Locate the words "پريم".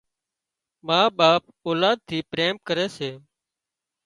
2.31-2.55